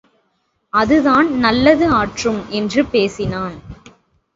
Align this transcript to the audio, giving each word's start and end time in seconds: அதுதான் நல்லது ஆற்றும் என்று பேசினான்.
அதுதான் 0.73 1.39
நல்லது 1.39 1.87
ஆற்றும் 1.91 2.49
என்று 2.49 2.85
பேசினான். 2.85 3.57